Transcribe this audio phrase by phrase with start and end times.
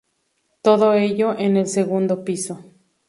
[0.63, 2.65] Todo ello en el segundo piso.